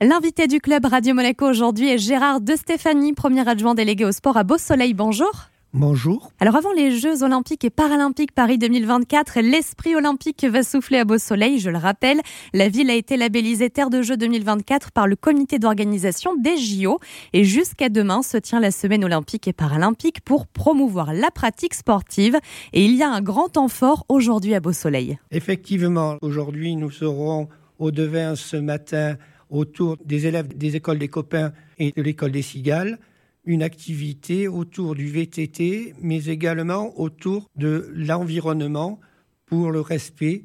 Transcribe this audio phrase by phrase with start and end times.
[0.00, 4.36] L'invité du club Radio Monaco aujourd'hui est Gérard De Stéphanie, premier adjoint délégué au sport
[4.36, 4.94] à Beau Soleil.
[4.94, 5.48] Bonjour.
[5.72, 6.30] Bonjour.
[6.38, 11.18] Alors avant les Jeux olympiques et paralympiques Paris 2024, l'esprit olympique va souffler à Beau
[11.18, 12.20] Soleil, je le rappelle.
[12.54, 17.00] La ville a été labellisée Terre de Jeux 2024 par le comité d'organisation des JO
[17.32, 22.38] et jusqu'à demain se tient la semaine olympique et paralympique pour promouvoir la pratique sportive
[22.72, 25.18] et il y a un grand temps fort aujourd'hui à Beau Soleil.
[25.32, 27.48] Effectivement, aujourd'hui nous serons
[27.80, 29.16] au devin ce matin
[29.50, 32.98] autour des élèves des écoles des copains et de l'école des cigales,
[33.44, 39.00] une activité autour du VTT, mais également autour de l'environnement
[39.46, 40.44] pour le respect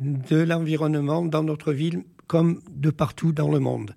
[0.00, 3.94] de l'environnement dans notre ville comme de partout dans le monde.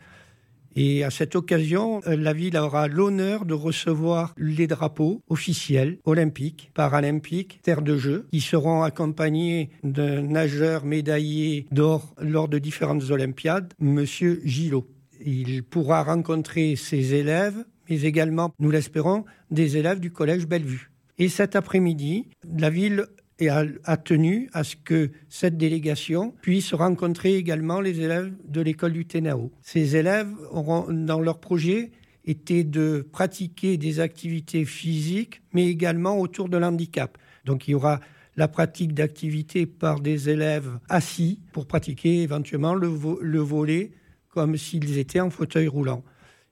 [0.80, 6.70] Et à cette occasion, euh, la ville aura l'honneur de recevoir les drapeaux officiels olympiques,
[6.76, 13.74] paralympiques, terre de jeu, qui seront accompagnés d'un nageur médaillé d'or lors de différentes Olympiades,
[13.80, 14.88] Monsieur Gillot.
[15.26, 20.92] Il pourra rencontrer ses élèves, mais également, nous l'espérons, des élèves du collège Bellevue.
[21.18, 23.08] Et cet après-midi, la ville
[23.40, 28.94] et a, tenu à ce que cette délégation puisse rencontrer également les élèves de l'école
[28.94, 29.52] du TENAO.
[29.62, 31.92] Ces élèves auront, dans leur projet,
[32.26, 37.18] été de pratiquer des activités physiques, mais également autour de l'handicap.
[37.46, 38.00] Donc il y aura
[38.36, 43.92] la pratique d'activités par des élèves assis pour pratiquer éventuellement le, le volet
[44.30, 46.04] comme s'ils étaient en fauteuil roulant.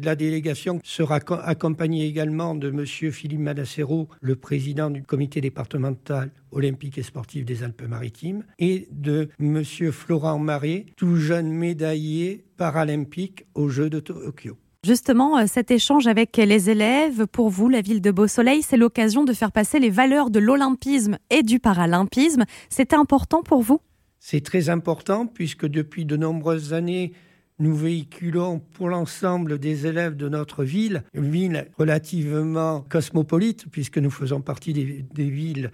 [0.04, 2.86] La délégation sera accompagnée également de M.
[2.86, 9.64] Philippe Madassero, le président du comité départemental olympique et sportif des Alpes-Maritimes, et de M.
[9.64, 14.58] Florent Marais, tout jeune médaillé paralympique aux Jeux de Tokyo.
[14.86, 18.78] Justement, euh, cet échange avec les élèves, pour vous, la ville de Beau Soleil, c'est
[18.78, 22.44] l'occasion de faire passer les valeurs de l'olympisme et du paralympisme.
[22.70, 23.80] C'était important pour vous?
[24.20, 27.14] C'est très important puisque depuis de nombreuses années,
[27.60, 34.12] nous véhiculons pour l'ensemble des élèves de notre ville, une ville relativement cosmopolite, puisque nous
[34.12, 35.72] faisons partie des, villes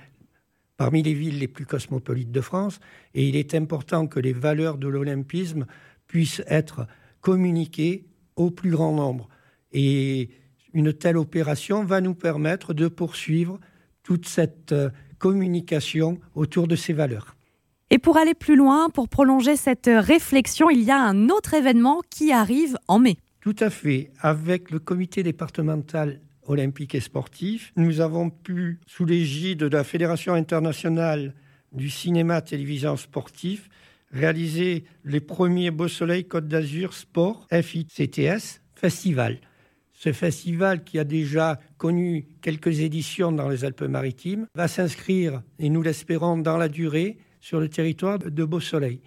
[0.77, 2.79] parmi les villes les plus cosmopolites de France,
[3.13, 5.65] et il est important que les valeurs de l'olympisme
[6.07, 6.87] puissent être
[7.19, 9.27] communiquées au plus grand nombre.
[9.71, 10.29] Et
[10.73, 13.59] une telle opération va nous permettre de poursuivre
[14.03, 14.89] toute cette euh,
[15.19, 17.35] communication autour de ces valeurs.
[17.93, 21.99] Et pour aller plus loin, pour prolonger cette réflexion, il y a un autre événement
[22.09, 23.17] qui arrive en mai.
[23.41, 24.11] Tout à fait.
[24.21, 30.33] Avec le comité départemental olympique et sportif, nous avons pu, sous l'égide de la Fédération
[30.33, 31.35] internationale
[31.73, 33.67] du cinéma télévision sportif,
[34.13, 39.39] réaliser les premiers Beau Soleil Côte d'Azur Sport FICTS Festival.
[39.91, 45.81] Ce festival, qui a déjà connu quelques éditions dans les Alpes-Maritimes, va s'inscrire, et nous
[45.81, 49.01] l'espérons, dans la durée sur le territoire de Beau Soleil.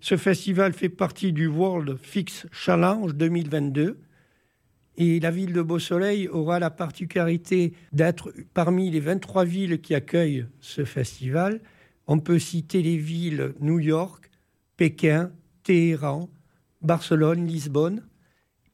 [0.00, 3.98] Ce festival fait partie du World Fix Challenge 2022
[4.98, 9.94] et la ville de Beau Soleil aura la particularité d'être parmi les 23 villes qui
[9.94, 11.60] accueillent ce festival.
[12.06, 14.30] On peut citer les villes New York,
[14.76, 15.32] Pékin,
[15.62, 16.30] Téhéran,
[16.80, 18.02] Barcelone, Lisbonne.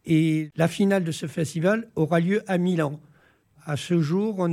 [0.04, 3.00] Et la finale de ce festival aura lieu à Milan.
[3.64, 4.48] À ce jour,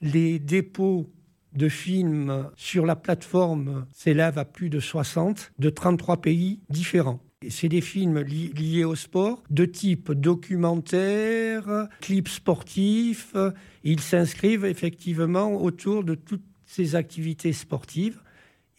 [0.00, 1.10] les dépôts
[1.54, 7.20] de films sur la plateforme s'élève à plus de 60 de 33 pays différents.
[7.48, 13.34] C'est des films liés au sport, de type documentaire, clips sportifs.
[13.82, 18.20] Ils s'inscrivent effectivement autour de toutes ces activités sportives.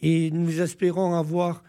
[0.00, 1.62] Et nous espérons avoir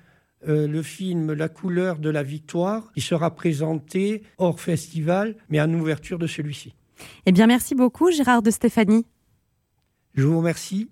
[0.48, 5.74] euh, le film La couleur de la victoire, qui sera présenté hors festival, mais en
[5.74, 6.76] ouverture de celui-ci.
[7.26, 9.06] Eh bien, merci beaucoup, Gérard de Stéphanie.
[10.14, 10.90] Je vous remercie.